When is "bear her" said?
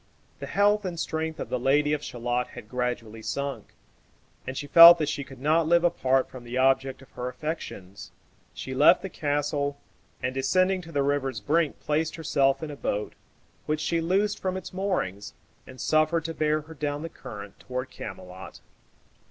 16.33-16.73